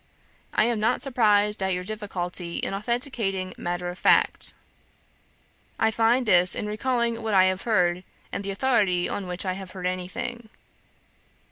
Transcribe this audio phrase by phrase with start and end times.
[0.55, 4.55] "I am not surprised at your difficulty in authenticating matter of fact.
[5.77, 9.53] I find this in recalling what I have heard, and the authority on which I
[9.53, 10.49] have heard anything.